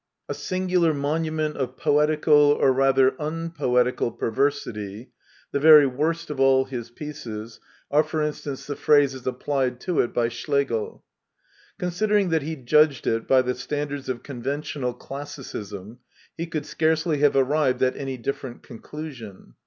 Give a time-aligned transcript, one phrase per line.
[0.01, 5.09] ^' A singular monument of poetical, or rather impoetical perver sity;
[5.51, 7.59] "the very worst of all his pieces;
[7.91, 11.03] are, for instance, the phrases applied to it bj Schlegel.
[11.77, 15.99] Con sidering that he judged it by the standards of con ventional classicism,
[16.35, 19.53] he could scarcely have arrived at any different conclusion.